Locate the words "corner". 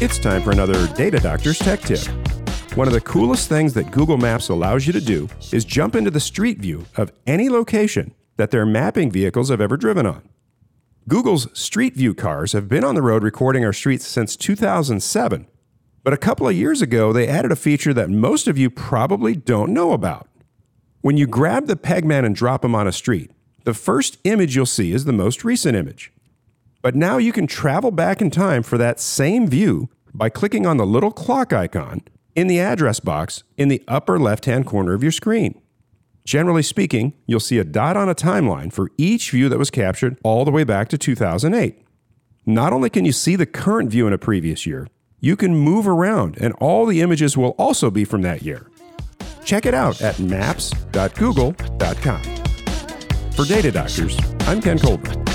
34.66-34.92